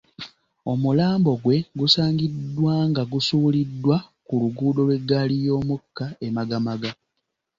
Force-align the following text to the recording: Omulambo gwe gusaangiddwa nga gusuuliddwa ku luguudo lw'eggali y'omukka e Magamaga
Omulambo 0.71 1.31
gwe 1.43 1.57
gusaangiddwa 1.79 2.73
nga 2.89 3.03
gusuuliddwa 3.11 3.97
ku 4.27 4.33
luguudo 4.41 4.81
lw'eggali 4.87 5.35
y'omukka 5.45 6.05
e 6.25 6.27
Magamaga 6.35 6.91